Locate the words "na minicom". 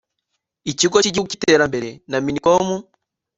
2.09-2.67